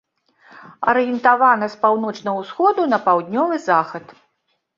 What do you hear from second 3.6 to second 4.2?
захад.